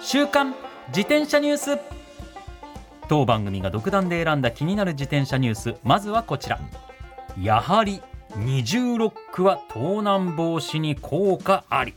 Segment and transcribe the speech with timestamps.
[0.00, 0.54] 週刊
[0.88, 1.78] 自転車ニュース。
[3.08, 5.74] 当番組が独断で選んだ気になる自転車ニュース。
[5.82, 6.60] まずはこちら。
[7.40, 8.00] やはり
[8.36, 11.94] 二重ロックは盗難防止に効果あり。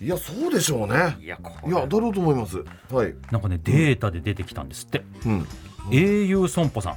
[0.00, 1.16] いやそうでしょうね。
[1.20, 2.64] いやこいやだろうと思います。
[2.90, 3.14] はい。
[3.30, 5.46] なんかねデータで出てきたんですって、うん。
[5.92, 6.96] 英雄損保さん、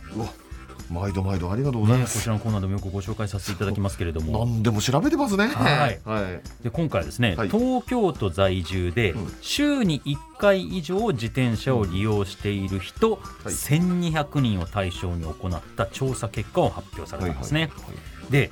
[0.90, 4.46] 毎度毎度ありがとうございね、ます、こちらのコーナーでもよくご紹介させていただきますけれども。
[4.46, 5.48] 何でも調べてますね。
[5.48, 6.00] はい。
[6.06, 6.64] はい。
[6.64, 7.50] で今回はですね、はい。
[7.50, 9.34] 東京都在住でうん。
[9.42, 13.20] 週に1回以上自転車を利用している人、はい。
[13.48, 17.62] 1200人を対象に行った調査結果を発表されたんですね。
[17.62, 17.72] はい
[18.32, 18.52] で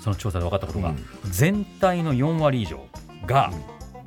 [0.00, 1.04] その調査で分かったことが、うん。
[1.30, 2.84] 全体の4割以上
[3.24, 3.52] が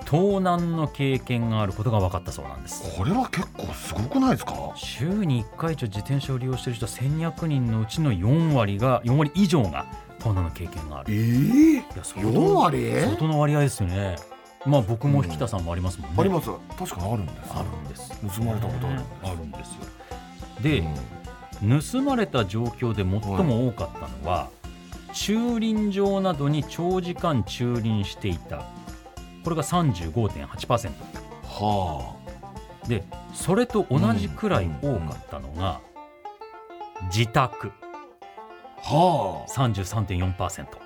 [0.06, 2.96] 盗難の経験があることが分かったそうなんです。
[2.98, 4.54] これは結構すごくないですか？
[4.76, 9.86] 週に1回以上自転車を利用している人1200人のうちの4割が4割以上が
[10.20, 11.18] 盗難の経験があえる。
[11.18, 13.02] ー、いや相当4割？
[13.02, 14.16] 相当の割合ですよね。
[14.66, 16.16] まあ僕も引田さんもありますもんね。
[16.20, 18.38] あります確かにあるんですあるんです。
[18.38, 19.76] 盗まれたことあるねあるんですよ。
[20.62, 20.96] で、うん
[21.92, 24.50] 盗まれた状況で最も多かったのは、
[25.14, 28.66] 駐輪場などに長時間駐輪していた。
[29.46, 30.90] これが35.8%。
[31.44, 32.16] は
[32.88, 35.80] で、それと同じくらい多かったのが、
[37.16, 37.72] 自宅
[38.84, 40.66] あは33.4%。
[40.66, 40.80] こ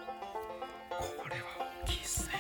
[1.30, 1.42] れは
[1.84, 2.34] 大きいですね。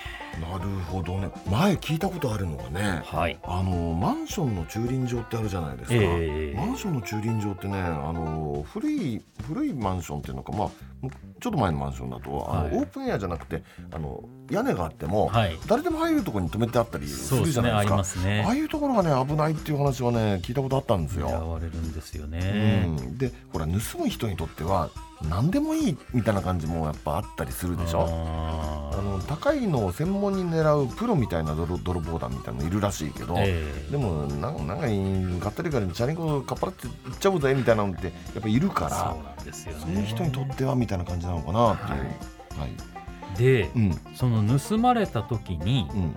[0.45, 3.39] あなるほどね前聞いたことあるのがねはい。
[3.43, 10.69] あのマンションの駐輪場ってあるじゃないですか、ええマンションの駐輪場ってねあの古い古いマンションっていうのかまあ
[11.01, 11.09] む
[11.39, 15.57] ちょっと前のマンションだとあの、はいオープンエアじゃなくてあの屋根があっても、はい。
[15.67, 18.55] 誰でも入るところに止めてあったりするじゃないですかますねああ。
[18.55, 21.51] いうところがね危ないっていう話はね聞いたことあったんです狙よ。
[21.51, 22.85] われるんですよね。
[22.85, 24.89] うん、でほら盗む人にとっては
[25.27, 28.07] 何でもいいみたいな感じもやっぱあったりするでしょ。
[28.07, 39.79] あの高いのを専門に狙うプロみたいな泥泥棒団みたいなのいるらしいけど、ええでもなんなんか買ったりからチャリンコかっぱらっていっちゃうぜみたいなのってやっぱいるからそうなんですよね。
[39.81, 42.59] そういう人にとってはみたいな感じなのかなっていう。
[42.59, 42.98] はい
[43.39, 43.99] で、うん。
[44.15, 46.15] その盗まれた時にうん。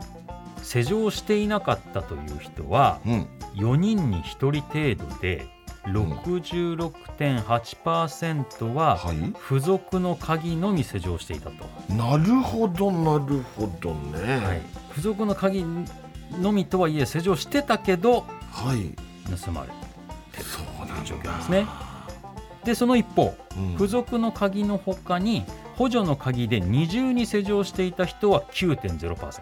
[0.62, 3.26] 施錠していなかったという人はうん。
[3.54, 5.46] 4人に1人程度で
[5.84, 9.16] 66.8%ははい。
[9.48, 14.62] 付属の鍵のみ施錠していたと、なるほどなるほどね。
[14.90, 15.64] 付属の鍵
[16.40, 18.94] のみとはいえ施錠してたけどはい。
[19.44, 19.72] 盗まれる
[20.42, 21.66] そうとないう状況ですね。
[22.64, 23.72] でその一方うん。
[23.76, 25.44] 付属の鍵のほかに
[25.82, 29.40] 補助の鍵で二重に施錠していた人は9.0%。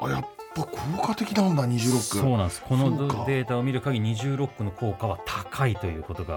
[0.00, 0.24] あやっ
[0.54, 2.62] ぱ効果的なんだ26そうなんです。
[2.62, 6.34] このデータを見る限り二重ロックの効果は高いということが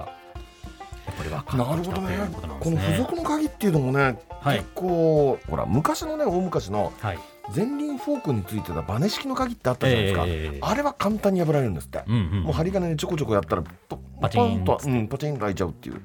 [1.06, 2.16] やっぱり分かなってきたとるほどね。
[2.16, 2.98] いうことなんでこの付すね。
[2.98, 4.58] 属の鍵っていうのもね、はい。
[4.58, 7.20] 結構ほら昔のね大昔のはい。
[7.56, 16.02] 前輪フォークについてたバネ式の鍵ってあったじゃないですか、ええあれは簡単に破られるんですって、うんうんもう針金でちょこちょこやったらポパチンと、うん、パチンと開いちゃうっていう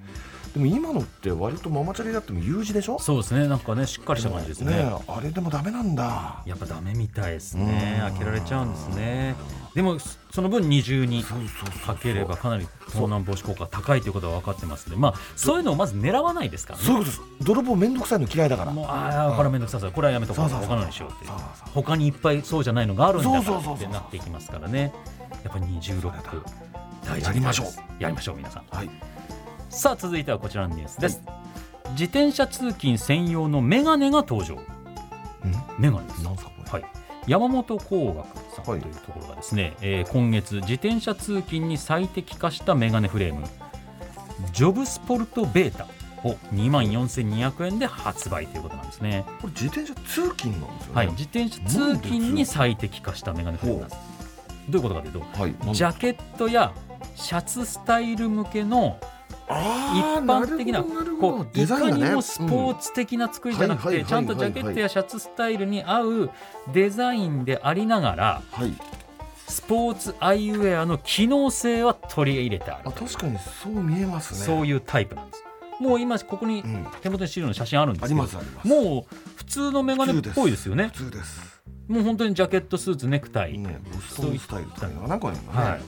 [0.55, 2.99] でも今のって割とママチャリだっても U 字でしょ？
[2.99, 3.49] そうですね。
[3.49, 4.93] なんかねしっかりした感じですね。
[5.09, 6.43] あれでもダメなんだ。
[6.45, 8.03] やっぱダメみたいですね。
[8.05, 8.11] うん。
[8.11, 9.35] 開けられちゃうんですね。
[9.75, 9.99] でも
[10.31, 15.01] その分二重にかければかなり盗難防止効果が高いということが分かってますので。
[15.01, 16.85] まあそういうのをまず狙わないですからね。
[16.85, 17.45] そういうことです。
[17.45, 18.73] 泥棒めんどくさいの嫌いだから。
[18.73, 20.49] もうああこれはめんどくさそうこれはやめとこう。
[20.51, 21.33] 他のにしようって。
[21.73, 23.87] 他にいっぱいそうじゃないのがあるんだからそうそうそうそう。
[23.87, 24.93] ってなっていきますからね。
[25.45, 26.43] やっぱり二重ロック。
[27.07, 28.03] 大事やりましょう。
[28.03, 28.65] やりましょう皆さん。
[28.71, 29.12] はい
[29.73, 31.23] さあ続いてはこちらのニュースです、
[31.93, 34.57] 自転車通勤専用のメガネが登場。
[35.79, 36.23] メガネです。
[36.23, 36.83] なんですかこれ？
[36.83, 36.93] はい。
[37.27, 43.47] 山本工学さんとはいいうところがですね、えー今月自転車通勤に最適化したメガネフレーム。
[44.53, 45.87] ジョブスポルトベータ。
[46.25, 49.25] を2万4200円で発売ということなんですね。
[49.41, 50.95] これ自転車通勤なんですよね。
[50.95, 54.01] はい、自転車通勤に最適化したメガネフレームなんです。
[54.69, 55.75] どういうことかというと、はい。
[55.75, 56.73] ジャケットや
[57.17, 59.01] シャツスタイル向けの
[59.49, 66.31] 一般的なこどういかにもスポーツ的な作りじゃなくてちゃんとジャケットやシャツスタイルに合う
[66.73, 68.43] デザインでありながら
[69.49, 74.41] スポーツアイウェアの機能性は取り入れてあるあ確かにそう見えますね。
[74.41, 75.45] そういうタイプなんです。
[75.81, 76.87] もう今ここにうん。
[77.03, 78.69] 手元に資料の写真あるんですけどありますあります。
[78.69, 80.91] もう普通のメガネっぽいですよね。
[80.95, 85.81] 普通ですもう本当にジャケットスーツネクタイ、ねボストンスタイルとかなんかね、はい。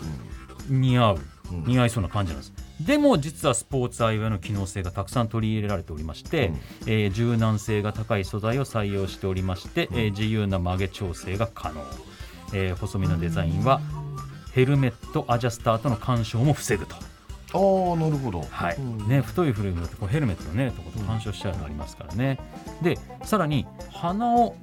[0.68, 2.52] 似合う、うん似合いそうな感じなんです。
[2.80, 6.56] でも実はスポーツアイウェアの機能性がたくさん取り入れられておりまして、うん。
[6.86, 11.84] えー柔軟性が高い素材を採用しておりまして、えー自由な曲げ調整が可能、
[12.52, 13.80] えー細身のデザインは
[14.52, 16.98] ヘルメットアジャスターとの干渉も防ぐと、あ
[17.92, 18.76] あなるほど、はい。
[18.76, 19.08] うん。
[19.08, 22.38] ね、太いフレームだとこうヘルメットのねとこと干渉しちゃうのありますからね。
[22.82, 24.56] でさらに鼻を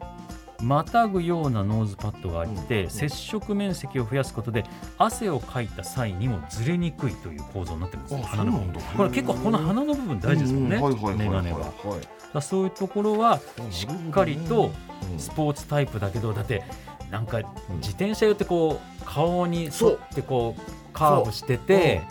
[0.62, 4.64] またぐようなノーズパッドがあって、うん接触面積を増やすことで
[4.98, 8.24] 汗をかいた際にもずれにくいという構造になってるんです。
[8.24, 8.64] 鼻の
[8.96, 12.00] これ結構この鼻の部分大事ですもんね、うんは
[12.34, 14.72] だそういうところはしっかりと
[15.12, 16.64] うんスポーツタイプだけどだって
[17.10, 17.40] なんか
[17.76, 19.72] 自転車用ってこう顔に沿っ
[20.14, 22.02] てこうカーブしてて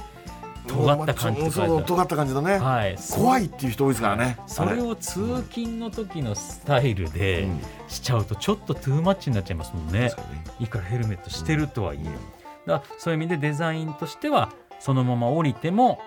[0.67, 2.97] 尖った感じ尖った感じだね、はい。
[3.13, 4.39] 怖いっていう人多いですからね。
[4.47, 4.81] それ。
[4.81, 7.61] を通勤の時のスタイルでうん。
[7.89, 10.13] しちゃうとちょっとトゥーマッチになっちゃいますもんね。
[10.59, 12.09] いくらヘルメットしてるとはいえ。
[12.67, 16.01] だそういう意味でデザインとしてはそのまま降りても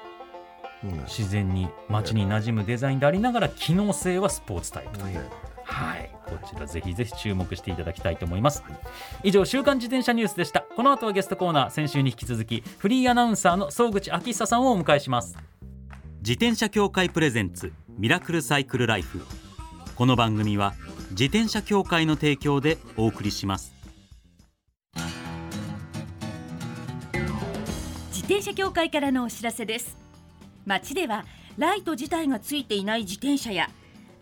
[0.83, 1.03] うん。
[1.05, 5.25] 自然に街に馴染むデザインでありながら機能性はスポーツタイプという、
[5.73, 6.09] はい。
[6.27, 8.63] こちらぜひぜひ注目していただきたいと思います。
[9.23, 10.61] 以上週刊自転車ニュースでした。
[10.61, 11.71] この後はゲストコーナー。
[11.71, 15.35] 先週に引き続きフリーアナウンサーの総口昭久さんをお迎えします。
[16.19, 19.25] 自転車協会プレゼンツミラクルサイクルライフ。
[19.95, 20.73] この番組は
[21.11, 23.73] 自転車協会の提供でお送りします。
[28.09, 29.97] 自転車協会からのお知らせです。
[30.65, 31.25] 街では
[31.57, 33.69] ライト自体がついていない自転車や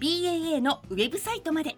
[0.00, 1.74] BAA のウェブサイトまで。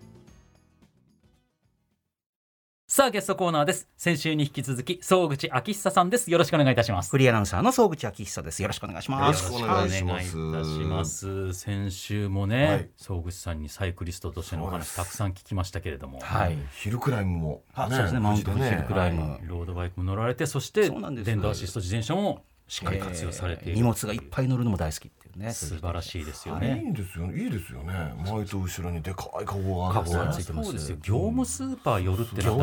[2.87, 3.89] さあゲストコーナーです。
[3.97, 6.31] 先週に引き続き総口昭久さんです。
[6.31, 7.11] よろしくお願いいたします。
[7.11, 8.61] フリーアナウンサーの総口昭久です。
[8.61, 9.45] よろしくお願いします。
[9.45, 10.37] よろしくお願いします。
[10.37, 11.55] お願いいたします。
[11.55, 12.91] 先週もね、はい。
[12.97, 16.59] 総口さんにサイクリストとしてのお話たくさん聞きましたけれども、はい。
[16.75, 18.21] ヒルクライムも、あそうですね。
[18.21, 19.23] マウントヒルクライム。
[19.23, 19.41] はい。
[19.45, 21.25] ロードバイクも乗られてそしてそうなんです。
[21.25, 25.53] 電動アシスト自転車もしっかり活用されている、えー荷物がいっぱい乗るのも大好きっていうね。
[25.53, 26.61] 素晴らしいですよい。
[26.61, 27.43] ね、いんですよね。
[27.43, 27.93] いいですよね。
[28.27, 30.71] 前と後ろにでかいカゴがあってカゴがついてます。
[30.71, 30.97] そうですよ。
[31.03, 32.57] 業務スーパー寄るってなったら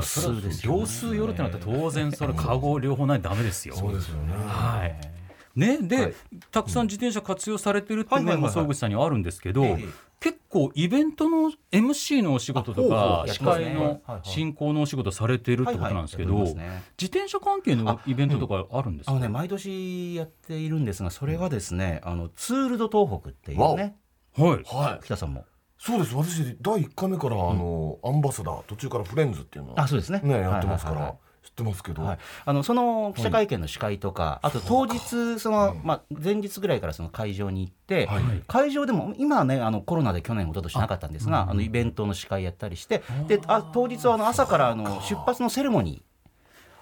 [0.63, 3.75] 業数寄るってなったら当然それカゴ両方ないとダメですよ。
[3.75, 4.33] そうですよね。
[4.33, 5.59] はい。
[5.59, 6.13] ね、で、はい。
[6.51, 8.53] たくさん自転車活用されてるっていう面もはいはいはいはい。
[8.53, 14.27] 総口さんにはあるんですけど、ええ結構イベントの MC のお仕事とか司会のはいはい。
[14.27, 16.57] 進行のお仕事されてるってことなんですけど、自
[17.01, 23.97] 転車関係のイベントとかあるんですか、あのね毎年やっているんですが、それがですね、あのツールド東北っていうね、
[24.36, 24.63] はい。
[24.65, 25.05] はい。
[25.05, 25.45] 北さんも。
[25.79, 26.15] そうです。
[26.15, 30.21] 私第1回目からあの、アンバサダー途中からフレンズっていうのをあ、そうですね。
[30.24, 31.12] ねやってますから、はいはい。
[31.12, 31.26] はい知
[31.61, 38.23] ってますけど、はい、あのその記者会見の司会とか、あと当日その、まあ、前日ぐらいからその会場に行って、はい。
[38.47, 46.03] 会場でも今はねあのコロナで去年一昨年なかったんですがあのイベントの司会やったりしてであ当日はあの朝からあの出発のセレモニ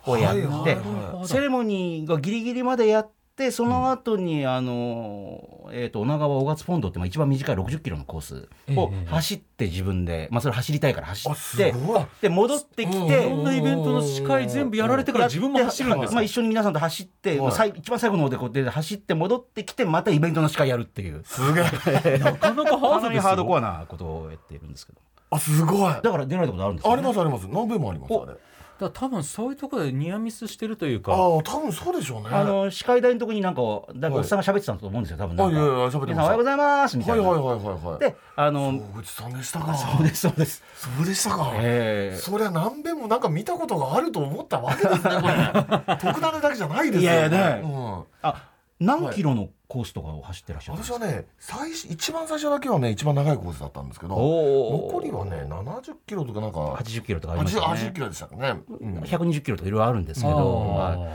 [0.05, 3.15] ーをやって、はいはいはいセレモニーがギリギリまでやって
[3.51, 9.05] その後にあの、えー、と女川大勝ポンドってまあ一番短い60キロのコースをええ。
[9.07, 11.73] 走って自分で、まあ、それ走りたいから走あって
[12.21, 13.25] で戻ってきて。
[13.27, 13.43] こん。
[13.43, 16.15] なイベントの司会全部やられてから自分も走るんですか？
[16.15, 17.35] まあ、一緒に皆さんと走って、
[17.75, 21.21] 一番最後の方でこうで走って戻ってきてまたイベントの司会やるっていう。
[21.25, 22.17] すげえ。
[22.23, 24.99] なかなかハードコアなことをやっているんですけど。
[25.31, 25.91] あすごい。
[25.91, 27.47] あだから出られたことあるんですか、りますあります。
[27.47, 28.33] 何べもありますあれ
[28.79, 32.29] だ多分そういうところでニアミスしてるというかああ多分そうでしょうね。
[32.31, 33.61] あの司会台のとこになんか
[33.95, 35.35] 誰かおっさんが喋ってたと思うんですよ多分。
[35.37, 37.99] なんかあいやいや喋ってまおはようございますみたな、はいいはいはいはいはい。
[37.99, 39.73] であの大口さんでしたか。
[39.75, 40.63] そうですそうです。
[40.75, 45.95] そうでしたか、えそりゃ何べもなんか見たことがあると思ったわけですねこれ。
[45.97, 48.03] 特ダネだけじゃないですよいやいやねうん。
[48.21, 58.99] あ何キロのコースとかを走ってらっしゃるんですか、私はね最初一番最初だけはね一番長いコースだったんですけど残りはね70キロとかなんか80キロとかありまし 80, た80ねキロでしたかね、うん。
[58.99, 61.07] 120キロとかいろいろあるんですけど、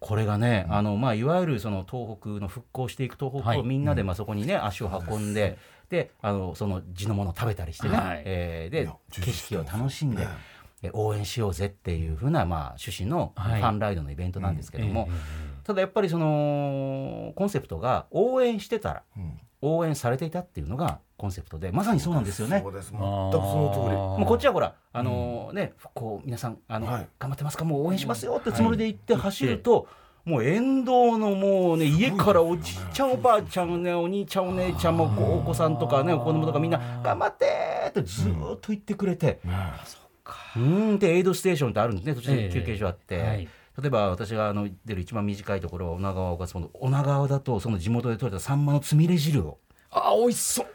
[0.00, 5.58] これがね、あのまあ、いわゆるその東北の復興していく東北はいをみんなでまあそこにね、足を運んで、
[5.88, 8.22] であのその地のものを食べたりしてね、はい。
[8.24, 10.26] えーで景色を楽しんで、
[10.92, 13.62] 応援しようぜっていうふうな、まあ、趣旨のフはい。
[13.62, 19.40] ァンライドのイベントなんですけども、ええただやっぱりそのコンセプトが応援してたらうん。
[19.62, 22.60] 応援されていたっていうのがコンセプトでまさにそうなんですよね。
[22.62, 22.72] そう。
[22.72, 22.92] です。
[22.92, 23.96] 全くその通り。
[23.96, 27.08] もうこっちはほら、あのね、復興皆さんあの、はい。
[27.18, 29.88] 頑張ってますか、もう応援しますよってつもりで行って走ると、
[30.24, 39.50] もう沿道のもうね、家からおじいちゃん、おばあちゃんね、お兄ちゃん、お姉ちゃんも、こうお子さんとかね、お子供とかみんな、頑張ってーってずーっと言ってくれて、ね
[40.56, 40.98] うーん。
[40.98, 43.48] で、エイドステーションってあるんですね、途中ええで休憩所あって。
[43.80, 49.58] 例えば私があの出る一番短いところは女川岡その女川だとその地元で採れたサンマのつみれ汁を。
[49.90, 50.66] あ美味しそう。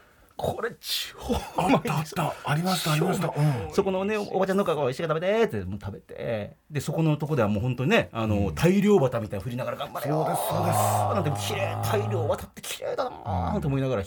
[0.42, 1.16] これ超
[1.56, 2.34] あったあった。
[2.44, 10.24] ありましたありました、うん、そこのねおばちゃんの顔が美味しいから食べてってもう食べてでそこのとこではもう本当にねあの、大量旗みたいな振りながら頑張れよ。
[10.24, 10.78] そうですそうです。
[10.78, 14.02] なんて綺麗大量渡って綺麗だなーと思いながら、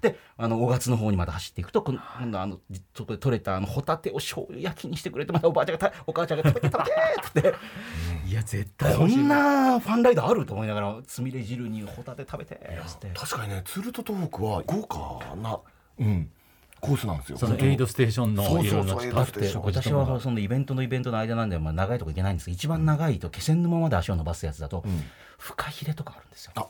[0.00, 2.60] であの5月の方にまた走っていくと今今度あの
[2.94, 6.84] そこで取れたあのホタテを醤油焼きにしてくれてまたおばあちゃんがた お母ちゃんが食べて食
[7.34, 7.58] べてって。
[8.26, 13.10] いや絶対こんなファンライドあると思いながらつみれ汁にホタテ食べてて。
[13.14, 15.55] 確かにね鶴と東北は豪華な、
[15.98, 16.30] うん、
[16.80, 17.38] コースなんですよ。
[17.38, 24.84] そのエイドステーションのそうそうって私はそのイベントのイベントの間なんで、まあ、長いとこ行けないんですけど一番長いと気仙沼まで足を伸ばすやつだと、
[25.38, 26.52] フカヒレとかあるんですよ。
[26.56, 26.66] あ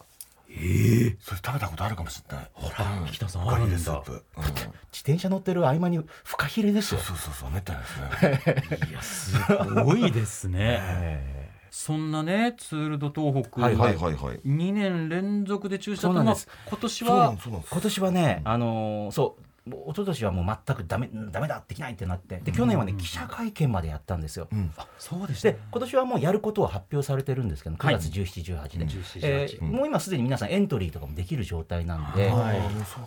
[1.21, 2.51] それ食べたことあるかもしれない。
[2.55, 4.63] ほら北さんあるんだスープ、うん、自
[4.95, 7.01] 転車乗ってる合間にフカヒレですよ。
[7.01, 7.51] そうそうそう。
[7.51, 8.89] めったにですね。
[8.91, 9.39] いやす
[9.85, 11.46] ごいですね
[11.79, 14.41] そんなねツール・ド・東北、はいはいはいはい。
[14.47, 16.07] 2年連続で中止だった。
[16.07, 16.49] そうなんです。
[16.49, 17.37] まあ今年は。
[17.71, 24.47] 今年はね、あのーそ一昨年はもう全くダメダメだできないってなってで去年はね記者会見までやったんですよ。
[24.53, 24.71] うん。
[24.99, 25.51] そうでした。
[25.51, 32.61] で今年はもうやることは発表されてるんですけど9月17、18で、17えーもう今すでに皆さんエントリーとかもできる状態なんで、はい。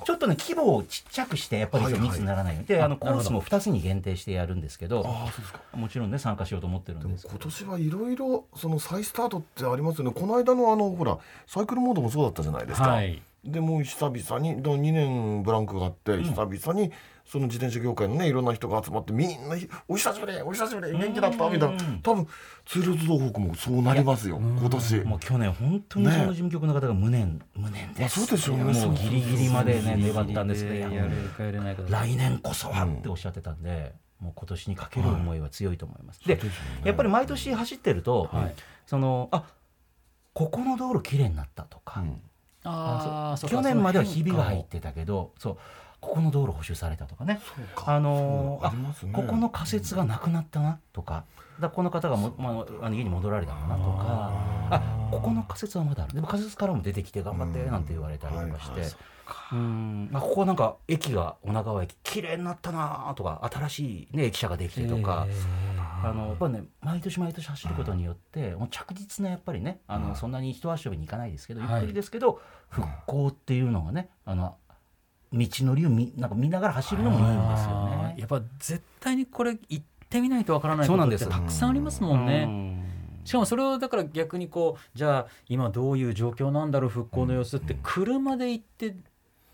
[0.06, 5.62] ちょっとね規模をちっちゃくしてやっぱりはいはい密にならないように、であのコースも2つに限定してやるんですけどああそうですか。
[5.74, 7.26] もちろんね参加しようと思ってるんです。
[7.28, 10.12] 今年はいろいろその再スタートってありますよね。
[10.14, 16.92] この間のあのほらサイクルモードもそうだったじゃないですか、はいでもう久々に2年ブランクがあって久々に
[17.26, 19.56] その自転車業界のねいろんな人が集まってみんな
[19.88, 21.78] 「お久しぶりお久しぶり元気だった」みたいな。
[22.02, 22.28] 多分
[22.66, 24.96] ツール・ド・東北もそうなりますよ今年。
[25.02, 30.90] もう去年本当にその事務局の方が無念、無念です、まあそうでしょうねもうギリギリまでね粘ったんですけど
[31.90, 36.20] 来年こそはっておっしゃってたんで、もう今年にかける思いは強いと思います。
[36.28, 36.40] で
[36.84, 38.56] やっぱり毎年走ってると、はい。
[38.86, 39.44] そのあ
[40.34, 42.04] ここの道路きれいになったとか、
[42.70, 43.56] うんあーそうか。
[43.58, 45.58] 去年まではひびが入ってたけどそう
[46.00, 47.40] ここの道路補修されたとかね。
[47.86, 48.72] あのあ
[49.12, 51.26] ここの仮設がなくなったなとか。
[51.60, 54.32] だこの方がも、まあ、あの家に戻られたのかなとか。
[54.72, 56.14] あここの仮設はまだある。
[56.14, 58.72] でも仮設からも出てきて頑張ってなんて言われたりとかして。
[58.72, 58.92] はいはい
[59.52, 60.10] うん。
[60.14, 65.28] あここなんか駅が女川駅綺麗になったなとか新しい、ね、駅舎ができてとか、
[66.04, 74.56] あのやっぱりね毎年毎年走ることによって、もう着実なやっぱりねあの、そんなに一足飛びに行かないですけどゆっくりですけど、復興っていうのがねあの
[75.32, 78.16] 道のりを見なんか見ながら走るのもいいんですよね。
[78.18, 82.46] やっぱ絶対にこれ行ってみないとわからないそうなんですことってたくさんありますもんね。
[82.48, 82.70] うん。
[83.26, 88.96] しかもそれをだから逆にこうじゃあ今どういう状況なんだろう復興の様子って車で行って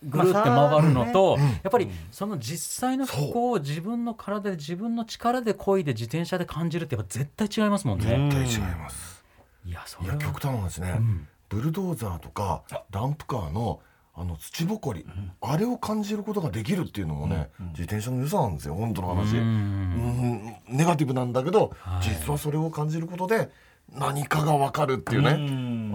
[0.05, 8.05] ぐるって回るのと、やっぱりその実際の復興を自分の体で自分の力で漕いで自転車で感じるってやっぱ絶対違いますもんね。
[8.05, 9.23] 絶対違います。
[9.65, 10.15] いやそれは。
[10.15, 11.27] いや極端な話ね、ん。
[11.49, 13.79] ブルドーザーとかダンプカーの
[14.17, 15.05] あの土ぼこり、
[15.41, 19.43] あれを感じることができるっていうのもね、自転車の良さなんですよ本当の話、ううん。
[19.43, 22.03] んネガティブなんだけど、はい。
[22.03, 23.49] 実はそれを感じることで
[23.91, 25.35] 何かが分かるっていうね、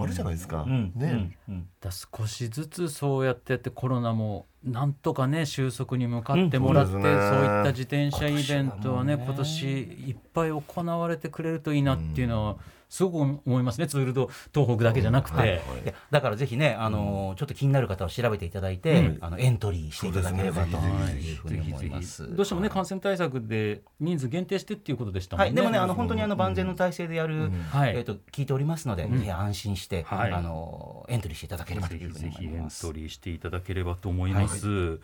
[0.01, 0.91] うんあるじゃないですか、うん。
[0.95, 1.53] ね、うん。
[1.53, 1.67] うん。
[1.79, 9.13] だ少しずつそうやってやってコロナもなんとかね収束に向かってもらって、うんそういった自転車イベントはね。
[9.23, 9.67] 今年
[10.09, 12.55] いっぱい行われてくれるといいなっていうのは
[12.91, 13.87] すごく思いますね。
[13.87, 15.61] ツールド東北だけじゃなくて。
[15.85, 22.35] いやだからぜひね、あのーちょっと気になる方は調べていただいて、あのエントリーしていただければというふうに思います。
[22.35, 25.49] どうしてもね感染対策で人数限定してっていうことでしたもんね。
[25.49, 30.33] はい、でもね、あの本当にあの万全の体制でやる、はいえっ、と聞いておりますので、ぜひ安心して、はい。
[30.33, 32.81] あのエントリーしていただければとぜひいうふうにぜひエン思います。
[32.81, 34.99] トリーしていただければと思います。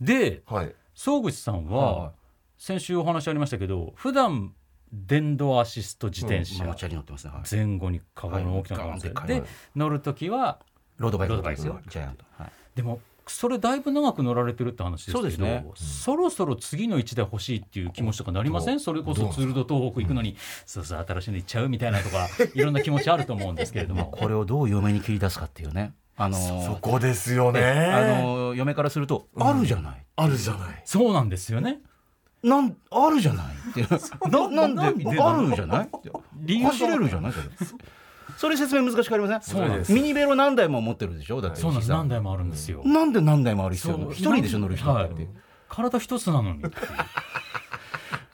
[0.00, 0.74] ではい。
[0.94, 2.12] 総口さんはは
[2.58, 4.52] 先週お話ありましたけど普段
[4.92, 7.42] 電動アシスト自転車、ママチャリ乗ってますね、はい。
[7.50, 9.42] 前後にカゴの大きなカゴでで
[9.74, 10.58] 乗る時は
[10.98, 11.42] ロードバイク。
[11.42, 11.80] ですよ。
[11.88, 15.64] ジャイアント、はい、でもそれだいぶ長く乗られてるって話ですけどそね。
[15.74, 18.80] そろそろ次の1台欲しいっていう気持ちとかなりません？
[18.80, 24.06] それこそツールド東北行くのにそうそう新しいの行っちゃうみたいなとかいろんな気持ちあると思うんですけれども。
[24.18, 25.94] これをどう嫁に切り出すかっていうね。
[26.16, 27.60] あのーそこですよね。
[27.62, 30.04] あのー嫁からすると、あるじゃない。
[30.16, 30.82] あるじゃない。
[30.84, 31.80] そうなんですよね
[32.42, 33.82] なんあるじゃないって。
[34.28, 36.10] な なんでなんであるじゃないって。
[36.34, 37.32] 理由が走れるじゃない？
[37.32, 37.48] それ。
[38.36, 39.42] それ説明難しくありません？
[39.42, 39.92] そうなんです。
[39.92, 41.40] ミニベロ何台も持ってるでしょ？
[41.40, 42.82] だってそう何台もあるんですよ。
[42.84, 45.28] なんで何台もある必要一人でしょ乗る人だって、はい。
[45.68, 46.62] 体一つなのに。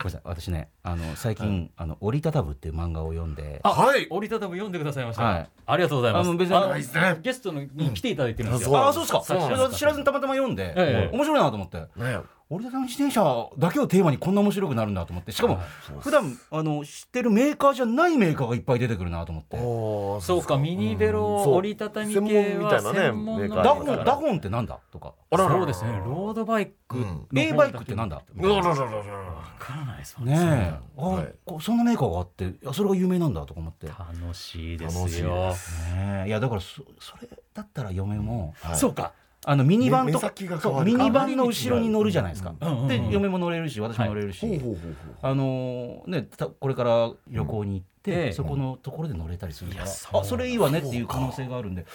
[0.00, 0.21] ごめんなさい。
[0.25, 3.61] 私ねあの最近、あの折りたたぶっていう漫画を読んで。
[3.65, 4.07] あはい。
[4.11, 5.49] 折りたたむ読んでくださいました、はい。
[5.67, 6.29] ありがとうございます。
[6.29, 8.77] あの別にゲストに来ていただいてるんですよ、うん。
[8.79, 9.23] ああそうですか。
[9.77, 11.17] 知らずにたまたま読んで、ええ。
[11.17, 11.79] 面白いなと思って。
[11.97, 15.33] ね折りたたみ自転車だけをテーマにこんな面白くなるんだと思って。
[15.33, 15.64] しかも、はい
[16.00, 19.57] 普段あの知ってるメーカーじゃないメーカーがいっぱい出てくるなと思って。
[20.25, 20.57] そうか。
[20.57, 24.78] ミニベロ折りたたみ系は専門みたいなね専門のダホンダホンってなんだ？
[24.90, 25.14] とか。
[25.31, 26.02] あらららそうですね。
[26.05, 26.99] ロードバイク
[27.37, 28.23] A バイクってなんだ？
[28.35, 28.69] うわか
[29.75, 30.38] らないですもんね。
[30.40, 30.78] え。
[30.97, 35.55] あ、そんなメーカーがあっていやそれが有名なんだとか思って、ね楽しいですよ。
[36.26, 38.76] いやだからそそれだったら嫁も、はい。
[38.76, 39.12] そうか
[39.50, 42.55] あのミニバンと目先が変わるそうミニバンの後ろに乗るじゃないですか、
[42.87, 44.61] で嫁も乗れるし私も乗れるし、
[45.23, 48.35] あのーねたこれから旅行に行って、うん。
[48.35, 49.85] そこのところで乗れたりするから、
[50.21, 51.87] あそれいいわねっていう可能性があるんで。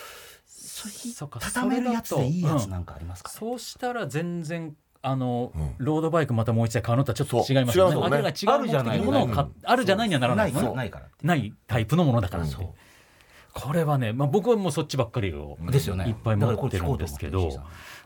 [0.47, 2.71] そ畳めるやつでいいやつうん。
[2.71, 5.75] なんかありますか、ねそうしたら全然あの、うん。
[5.77, 8.01] ロードバイクまたもう一台買うのとはちょっと違いますよね。
[8.03, 12.53] あれが違うあるじゃないものをあるじゃないにはならないないないからないタイプのものだからって。
[12.53, 12.69] そう
[13.53, 16.07] これはね、まあ、僕はもうそっちばっかりをですよね。
[16.09, 17.51] いっぱい持ってるんですけど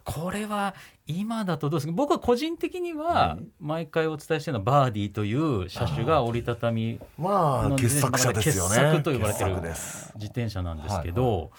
[0.04, 0.76] これは
[1.06, 1.94] 今だとどうですか？
[1.94, 8.76] 僕は個人的には毎回お伝えしてるのはバーディーという車種が折りたたみまあ傑作者ですよね。
[8.76, 11.52] 傑作と言われてる自転車なんですけど、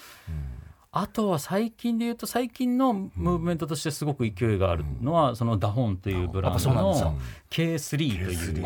[0.92, 7.14] あとは最近で言うと最近のムーブメントとしてすごく勢いがあるのはそのダホンというブランドのよ。
[7.50, 8.60] K3 とい K3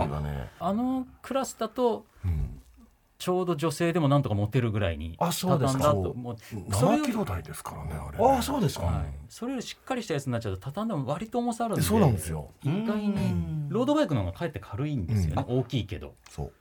[0.45, 2.59] うあのクラスだとうん
[3.23, 5.79] ちょうど女性でもなんとか持てるぐらいにあそうですか。
[5.85, 6.37] 畳んだともう
[6.75, 12.51] それよ7りキロ台ですからねあれああそうですか、はい、それよりしっかりしたやつになっちゃうと畳んでも割と重さあるんでそうなんですよ。
[12.65, 13.69] 意外にうん。
[13.69, 16.15] ロードバイクの方がかえって軽いんですよね、大きいけど。
[16.31, 16.53] そう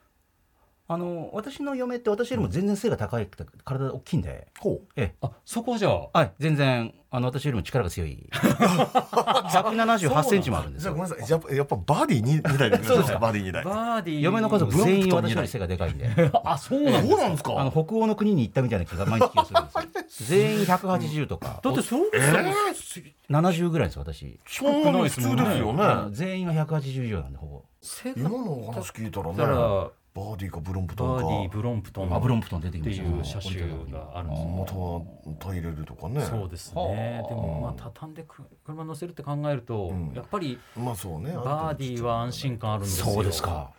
[0.93, 3.25] あの私の嫁って私よりも全然背が高い
[3.63, 5.15] 体大きいんで、ほええ。
[5.21, 6.33] あそこはじゃあはい。
[6.37, 8.27] 全然あの私よりも力が強い。
[8.31, 10.93] 178センチもあるんですよ。
[10.93, 11.29] じゃあごめんなさい。
[11.31, 13.13] やっぱやっぱバディに2台でそうです。
[13.13, 14.19] かバディ2台バーディ。
[14.19, 16.09] ー嫁の家族全員私より背がでかいんで。
[16.43, 17.57] あそうなんそうなんですか？
[17.57, 20.39] あの北欧の国に行ったみたいな気が毎日気がするんですよ。
[20.39, 21.61] 全員180とか。
[21.63, 24.37] だってそうですよ、70ぐらいです私。
[24.45, 25.83] そんなに普通ですよね。
[26.11, 27.63] 全員が180以上なんでほぼ。
[27.81, 29.37] 背今がのお話聞いたらね。
[29.37, 31.23] だからバーディーかブロンプトンか。
[31.23, 36.21] バーディーブロンプトンあブロンプトン出てきってましたいう車種があるんですよまたタイレルとかね。
[36.21, 37.23] そうですね。
[37.29, 40.11] でもまあ畳んでく車乗せるって考えると、うん。
[40.13, 41.33] やっぱりまあそうね。
[41.33, 43.05] バーディーは安心感あるんですよ。
[43.05, 43.71] そうですか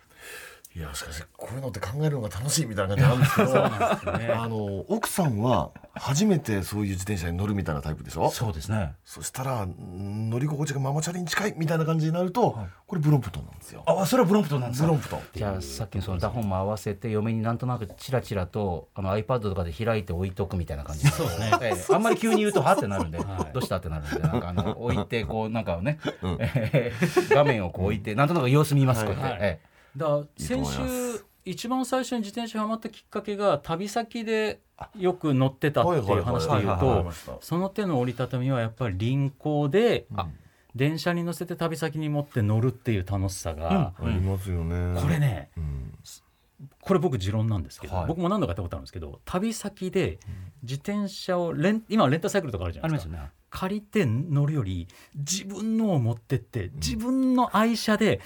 [0.75, 3.43] いやしかしこういうのって考えるのが楽しいみたいな感じなんですけ
[4.07, 4.17] ど。
[4.17, 4.33] ね。
[4.33, 8.31] あの奥さんは初めてそういう自転車に乗るみたいなタイプでしょ？
[8.31, 8.93] そうですね。
[9.05, 12.57] そしたらん乗り心地がママチャリに近いみたいな感じになると、
[12.87, 13.83] これブロンプトンなんですよ。
[13.85, 14.87] あそれはブロンプトンなんですか？
[14.87, 15.19] ブロンプトン。
[15.35, 21.93] じゃあさっきのそのダホンも合わせて嫁になんとなくチラチラとあの iPad とかで開いて置いとくみたいな感じそうですね、ええ。
[21.93, 23.19] あんまり急に言うとはってなるんで、
[23.53, 24.19] どうしたってなるんで。
[24.21, 25.99] なんかあの置いてこうなんかね、
[26.39, 26.93] ええ
[27.29, 29.37] 画面をこう置いてなんとなく様子見ますこうやって、はい。
[29.41, 34.61] ええだ先週一番最初に自転車ハマったきっかけが旅先で
[34.97, 37.15] よく乗ってたっていう話で言うはいはいはいはい。
[37.25, 40.27] とその手の折りたたみはやっぱり輪行であ
[40.75, 44.99] 電車に乗せて旅先に持って乗るっていう楽しさが、ありますよね。
[44.99, 45.93] これねうん。
[46.81, 48.07] これ僕持論なんですけど、はい。
[48.07, 50.19] 僕も何度かやったことあるんですけど旅先で
[50.63, 53.31] 自転車をレン今はレンタサイクルとかあるじゃないですか。
[53.51, 58.19] 借りて乗るより自分のを持ってって自分の愛車で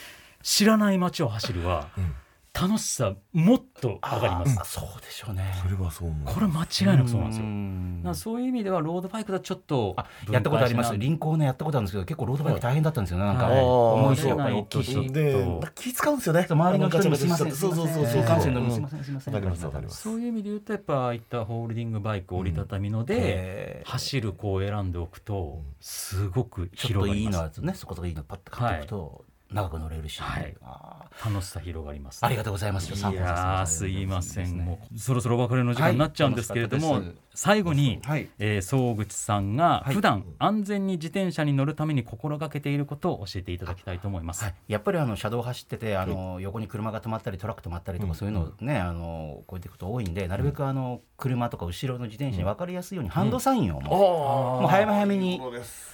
[0.47, 2.13] 知らない街を走るはうん。
[2.59, 4.57] 楽しさもっと上がります。
[4.59, 5.53] あそうでしょうね。
[5.61, 6.33] それはそう思う。
[6.33, 7.45] これ間違いなくそうなんですよ。
[7.45, 8.01] ん。
[8.01, 10.95] だからそういう意味ではロードバイクだとちょっとあやったことあります。
[10.97, 13.19] 輪行ねやったことあるんですけど結構ロードバイク大変だったんですよ。
[13.19, 13.59] ねなんか、はい。
[13.61, 16.47] 重いしやっぱりそう大きいしでそう気使うんですよね。
[16.49, 18.05] 周りの人にもすいませんそうそうそうそう。
[18.07, 19.03] 新幹線乗るのすいうんません。
[19.03, 19.33] すいません。
[19.35, 20.01] わかりますわかります。
[20.01, 23.89] そういう意味で言うとやっぱああいったホールディングバイク折りたたみのでえー。
[23.91, 30.55] 走る子を選んでおくとすごくちょっといい広がりますのやつねそこといいのパッと買っておくと、長く乗れるし、はい。
[30.61, 32.93] あ楽しさ広がります、ーありがとうございます。
[32.93, 38.29] いやーすいません、もうそろそろお別れの時間はいになっちゃうんですけれども、楽しかったです最後に、はい。
[38.39, 39.93] えー総口さんがはい。
[39.93, 44.43] 普段安全に自転車に乗るために心がけていることを教えていただきたいと思います。
[44.43, 55.41] はい、やっぱりあの車道走っててあの横に車が止まったりトラック止まったりとかそういうのをねあのこうやっていくこと多いんでなるべくあの車とか後ろの自転車に分かりやすいようにハンドサインをもうあもう早め早めに。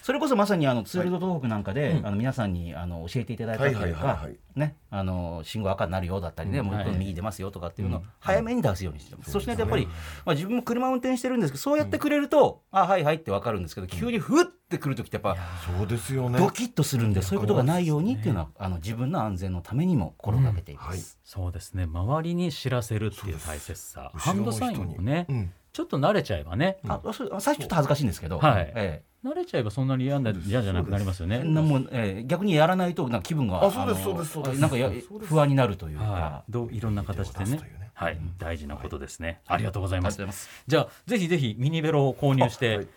[0.04, 4.02] それこそまさにあのツールド東北なんかで、あの皆さんにあの教えていただいたというはいはい。
[4.02, 6.84] かはいはいねあの信号赤になるよだったりね、もうはい。
[6.84, 9.88] 一本右出ますよとかっていうのを早めに出すようにしてます、そしてやっぱり、
[10.26, 15.38] まあ、自分も車運転してるんですけどそうやってくれると、あはいはいって分かるんですけど急にふってくる時ってやっぱ
[15.78, 16.38] そうですよね。
[16.38, 20.88] ドキッとするんでそういうことがないようにっていうのはあの自分の安全のためにも心がけています。
[20.90, 21.00] はい。
[21.24, 21.86] そうですね。
[21.86, 24.12] 周りに知らせるっていう大切さ。
[24.14, 25.52] ハンドサインもね、うん。
[25.72, 28.72] ちょっと慣れちゃえばね、あそれ最初ちょっと恥ずかしいんですけど、はい。
[28.76, 31.44] え慣れちゃえばそんなに嫌な嫌じゃなくなりますよえね。
[31.44, 34.60] なもうええ逆にやらないとなんか気分があそうですのそうですそうです。
[34.60, 37.60] なんかや不安になるというか、はい、どういろんな形でね。
[37.94, 39.40] はい、大事なことですね。
[39.48, 40.20] ありがとうございます。
[40.68, 42.88] じゃあぜひぜひミニベロを購入して、はい。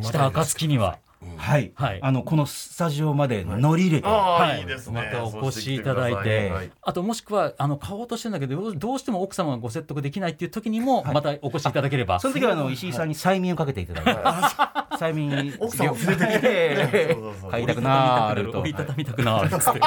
[0.00, 0.98] した暁には、
[1.36, 1.98] はい、はい。
[2.02, 4.60] あのこのスタジオまで乗り入れて、はい。
[4.60, 4.62] い。
[4.62, 5.10] いですね。
[5.12, 6.52] またお越しいただいて、
[6.82, 14.12] あともしくはあの買おうとしてるんだけどどうしても奥様がご説得できないっていう時にもまたお越しいただければ、その時はあの石井さんに催眠をかけていただいて、
[14.98, 15.54] 催眠。
[15.58, 16.40] 奥さんを連れてきて。
[16.44, 18.60] ええそうそうそう買いたくなると。
[18.60, 19.80] 折りたたみたくなるっつって、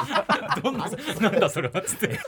[0.62, 0.89] どんな
[1.21, 2.19] なんだそれはっつって、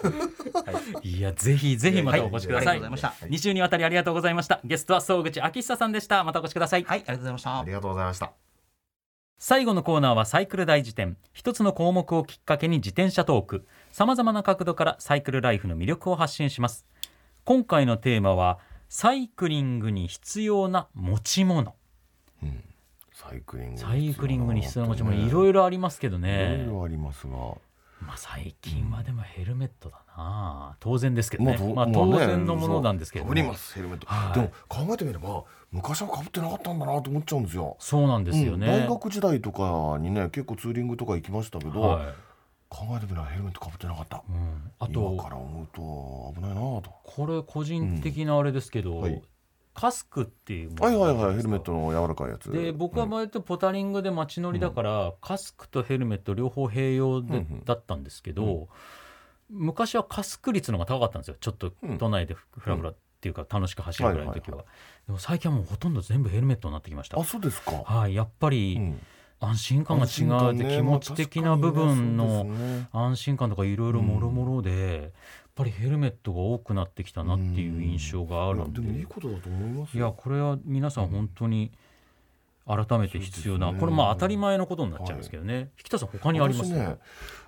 [1.03, 2.77] い、やぜひぜひまたお越しください、はい。
[2.77, 2.89] ありがとうござい。
[2.89, 4.59] ました2週にわたりありがとうございました。
[4.63, 6.23] ゲストは総口昭久さんでした。
[6.23, 7.59] またお越しくださいはいありがとうございました。
[7.59, 8.31] ありがとうございました。
[9.39, 11.17] 最後のコーナーはサイクル大辞典。
[11.33, 13.67] 一つの項目をきっかけに自転車トーク。
[13.91, 16.85] さまざまな角度からサイクルライフの魅力を発信します。
[17.43, 21.75] 今回のテーマはサイクリングに必要な持ち物
[23.29, 27.33] サイクリングサイクリングに必要な持ち物いいろいろありますけどいねろいろありますが。
[28.05, 30.75] まあ最近はでもヘルメットだな。
[30.81, 31.57] 当然ですけどね。
[31.57, 34.33] とまあ当然のものなんですけれどもかぶりますヘルメット、はい。
[34.33, 37.77] でも考えてみれば昔はかぶってなかったんだなと思っちゃうんですよ。
[37.79, 42.05] そうなんですようんね大学時代とかにね結構ツーリングとか行きましたけど、はい。
[42.67, 44.71] 考えてみればヘルメットかぶってなかった、うん。
[44.79, 46.83] あ今とから思うと危ないなと。
[47.03, 49.21] これ個人的なあれですけど、うんはい
[49.73, 52.51] カスクっていうもはいのはいはいヘルメットの柔らかいやつ。
[52.51, 57.63] で僕はうん割とポタリングで街乗りだから、カスクとヘルメット両方併用で、うんうん。
[57.65, 58.67] だったんですけど、
[59.49, 61.35] 昔はカスク率の方が高かったんですよ。
[61.39, 61.97] ちょっとうん。
[61.97, 64.65] 都内でフラフラっていうか楽しく走るぐらいの時は,、
[65.07, 67.19] でも最近はもうほとんど全部ヘルメットになってきました。
[67.19, 68.99] あそうですか、はいやっぱりうん。
[69.39, 72.47] 安心感が違うって、気持ち的な部分の
[72.93, 75.11] 安心感とかいろいろもろもろで、
[75.55, 81.71] ぱりヘルメットが多くなってきたなっていう印象があるんで、いいことだと思いますいやこれは皆さん本当に
[82.65, 83.79] 改めて必要な、ね。
[83.79, 86.97] これまあ当たり前のことになっちゃうんですけどね、引田さん他にあります私ね。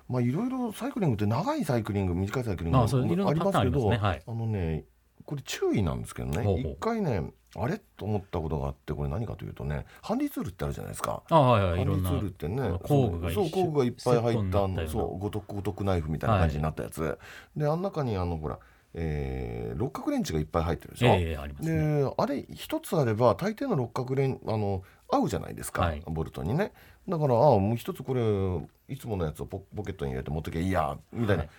[0.08, 3.88] まあいろいろサイクリングって長いサイクリング短いサイクリングありますけど。
[3.88, 4.22] ますねはい。
[4.26, 4.84] あのね
[5.26, 11.22] これ注意なんですけどね一回ねあれと思ったことがあってこれ何かというとねハンディツールってあるじゃないですか。
[11.30, 14.88] あはいはいハンディツールってねあの工具がそう工具がいっぱい入ったなったような。
[14.88, 17.18] そう五徳五徳ナイフみたいな感じになったやつ、
[17.56, 18.58] であん中にあのほら、
[18.94, 22.02] えー六角レンチがいっぱい入ってるでしょ、ええありますね。
[22.02, 26.02] であれ一つあれば大抵の六角レンあの合うじゃないですか、はい。
[26.06, 26.72] ボルトにね。
[27.08, 31.50] だからあもう一つこれいつものやつをポポケットに入れて持ってけいいやみたいな、はい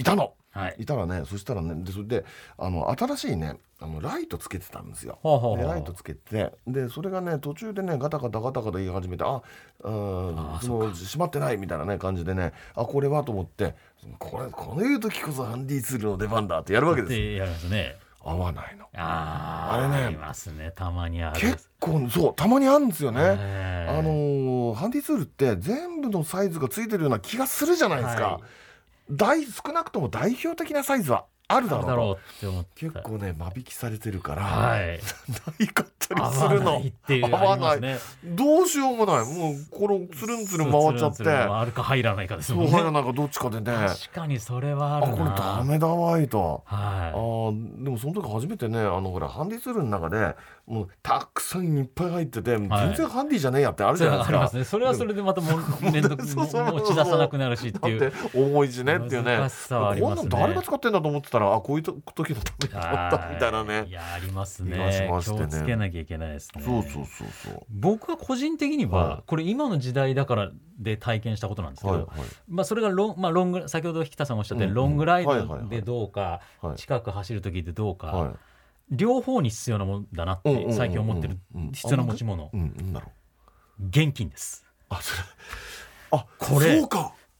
[0.00, 0.34] い、たの。
[0.52, 0.76] はい。
[0.78, 2.24] いたらねそしたらねでそれで
[2.58, 5.18] あの新しいねあのライトつけてたんですよ。
[5.22, 9.42] ほうほうほうでライトつけてでそれがね途中でねガタガタガタガタ言い始めてあ
[9.84, 13.76] うんあーその閉まってないみたいなね感じでねあこれはと思って
[14.18, 17.96] これこういう時こそハンディツールの出番だってやるわけですやりますね。
[18.22, 18.86] 合わないの。
[18.96, 20.72] あーあれねありますね。
[20.74, 21.40] たまにある。
[21.40, 23.98] 結構そうたまにあるんですよね、ええ。
[23.98, 28.42] あのーハンディツールって全部のサイズがついてるような気がするじゃないですか、はい
[29.10, 32.64] 大少なくとも代表的なサイズはあるだろうと。
[32.76, 35.00] 結構ね間引きされてるから、はい。
[35.48, 36.80] ないかったり合するの。
[37.36, 37.98] 合わないね。
[38.24, 39.26] どうしようもない。
[39.26, 41.28] もうこのつるんつるん回っちゃって。
[41.28, 42.70] あるか入らないかですもね。
[42.70, 43.72] そうん入らなんかどっちかでね。
[43.72, 46.62] 確かにそれはああこれダメだわいと。
[46.68, 50.36] あはーでもその時初めてねあのほらハンディツールの中で
[50.70, 54.36] もうたくさんいっぱい入ってて、全然ハンディじゃねえやってあるじゃないですか。
[54.36, 54.64] はありますね。
[54.64, 58.12] それはそれでまたもう面倒持ち出さなくなるしっていう。
[58.32, 59.38] 重いしねっていうね。
[59.38, 59.48] ね。
[60.00, 63.86] こんなの誰が使ってんだと思ってたらあこういうと時のためにだったみたいなね。
[63.88, 64.92] いやありますね。
[64.92, 65.38] しましてね。
[65.38, 66.62] 気をつけなきゃいけないですね。
[66.64, 67.66] そうそうそうそう。
[67.68, 72.28] 僕は個人的にははこれ今の時代だからで体験したことなんですけど、はいはい。
[72.48, 76.76] まあ、それがロン,、まあ、ロング先ほど引田さんがおっしゃったようにうんうんロングライはいはいはいドでどうか、はい。
[76.76, 78.30] 近く走る時でどうか、はい
[78.90, 81.38] 両方に必要なものだなって最近思ってる。
[81.72, 82.50] 必要な持ち物。
[83.88, 84.64] 現金です。
[84.88, 85.22] あそれ。
[86.12, 86.82] あこれ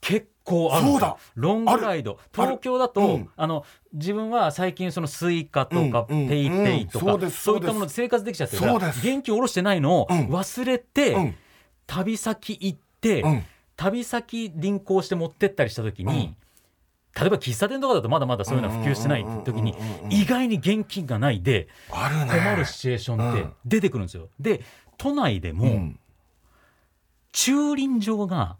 [0.00, 1.16] 結構あるそうだ。
[1.34, 2.18] ロングライド。
[2.32, 3.30] 東京だと、うん。
[3.36, 6.28] あの自分は最近その Suicaとかうんうん。
[6.28, 10.28] PayPayとか、うんそういったもので生活できちゃってるから現金下ろしてないのをうん。
[10.28, 11.34] 忘れて、うん。
[11.86, 13.44] 旅先行って、うん。
[13.76, 16.36] 旅先輪行して持ってったりした時に、
[17.18, 19.74] 例えば喫茶店とかだとまだまだそういうのは普及してない時に
[20.10, 23.52] 意外に現金がないで困るシチュエーションってうん。
[23.64, 24.28] 出てくるんですよ。
[24.38, 24.62] で
[24.96, 26.00] 都内でも、うん。
[27.32, 28.56] 駐輪場が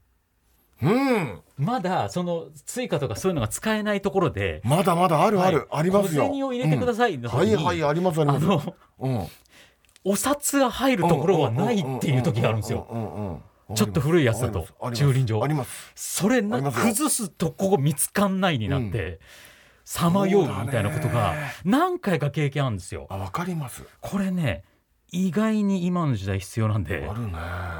[0.82, 1.40] うん。
[1.58, 5.66] まだその追加とかそういうのが使えないところでまだまだあるある、はい。
[5.72, 6.24] ありますよ。
[6.24, 7.64] 小銭を入れてくださいの時にうん。
[7.64, 8.46] はいはいありますあります。
[8.46, 9.26] あのうん。
[10.02, 13.42] お札が入るところはないっていう時があるんですよ。
[13.74, 15.92] ちょっと古いやつだと駐輪場あります。
[15.94, 19.20] それな崩すとこが見つかんないになって
[19.84, 23.06] さまようみたいなことが何回か経験あるんですよ。
[23.10, 23.84] あわかります。
[24.00, 24.64] これね
[25.12, 27.32] 意外に今の時代必要なんであるね。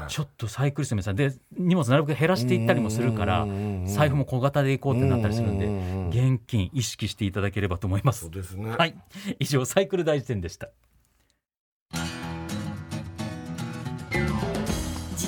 [0.09, 3.47] ちょっとサイクリストの皆さんで荷物なるべく減らしていったりもするから
[3.85, 8.25] 財布も小型で行こうってなったりするんで現金意識していただければと思います。
[8.25, 8.31] そう。
[8.31, 8.71] ですね。
[8.71, 8.95] はい。
[9.39, 10.69] 以上サイクル大辞典でした。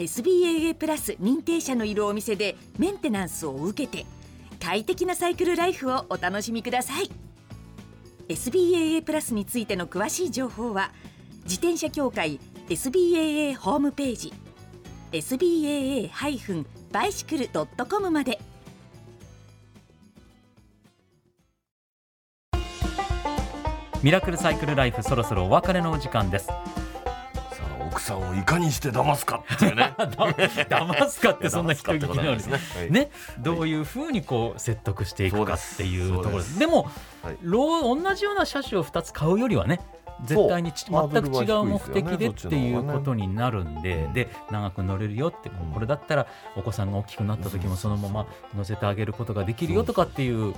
[0.00, 4.06] SBAA プラス認定者のいるお店でメンテナンスを受けて
[4.58, 7.10] 快適なサイクルライフをお楽しみください
[8.28, 10.90] SBAA プラスについての詳しい情報は
[11.44, 14.32] 自転車協会 SBAA ホームページ
[15.12, 18.40] SBAA-bicycle.com まで
[24.02, 26.48] ミラクルサイクルライフそろそろお別れのお時間です。
[28.10, 29.94] さんをいかにして騙すかっていうね。
[29.98, 32.58] だ騙すかってそんな人聞きなのにですね。
[32.76, 32.90] はい。
[32.90, 36.58] ね、どういうふうにこう説得していくかっていうところです。
[36.58, 36.90] でも、
[37.22, 37.38] はい。
[37.42, 39.80] 同じような車種を2つ買うよりはね
[40.26, 50.56] 絶対に全く違う目的でっていうことになるんで、うんで長く乗れるよって、うんこれだったらお子さんが大きくなった時もそのまま乗せてあげることができるよとかっていうね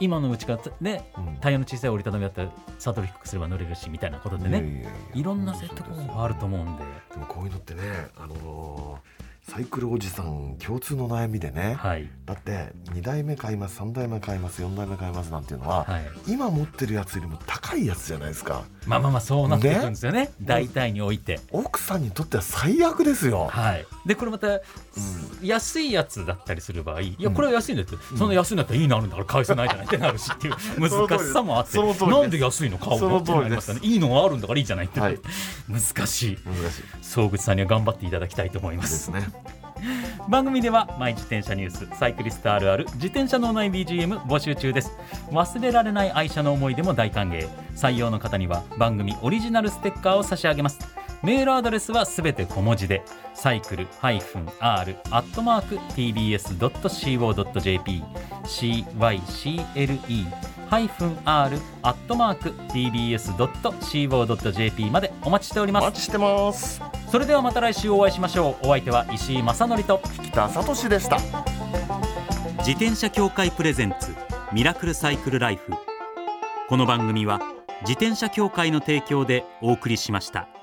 [0.00, 1.36] 今のうちからねうん。
[1.40, 4.86] タイヤの小さい折りたたみだったらサドル低くすれば乗れるしみたいなことでね。
[5.14, 6.84] いろんな説得法があると思うんで。
[7.12, 7.82] でもこういうのってね
[8.16, 12.08] あのーサイクルおじさん共通の悩みでね、はい。
[12.24, 20.32] だって2台目買います3台目買います4台目買いますなんていうのは、はい、今持ってるやつよりも高いやつじゃないですかまあまあまあそうなっていくんですよね。
[20.42, 21.40] 大体において。
[21.50, 24.60] 奥さんにとっては最悪ですよ、はい、でこれまた、
[25.42, 27.34] 安いやつだったりする場合いやうん。
[27.34, 31.78] これは安いんだって、そんな安いんだったらいいのあるんだから返せないじゃないってなるしっていう 難しさもあって。
[31.78, 33.80] なんで安いの買うのってなりますね。
[33.82, 35.18] いいのがあるんだからいいじゃないって、はい。
[35.68, 36.38] 難しい。
[36.44, 36.84] 難しい。
[37.02, 39.28] 総口さんには頑張っていただきたいと思いまですすね
[40.28, 44.92] 番組ではマイ自転車ニュースサイクリストあるある自転車脳内 BGM 募集中です。
[45.30, 47.48] 忘れられない愛車の思い出も大歓迎。
[47.74, 50.78] 採用の方には番組オリジナルステッカーを差し上げます。
[51.24, 54.84] メールアドレスはすべて小文字でサイクル -r ア
[55.22, 58.02] ットマーク tbs.co.jp
[60.68, 65.84] cycle -r アットマーク tbs.co.jp までお待ちしております。
[65.84, 66.82] お待ちしてます。
[67.10, 68.66] それではまた来週お会いしましょう。
[68.66, 71.16] お相手は石井正則と北聡でした。
[72.58, 74.14] 自転車協会プレゼンツ
[74.52, 75.72] ミラクルサイクルライフ。
[76.68, 77.40] この番組は
[77.80, 80.53] 自転車協会の提供でお送りしました。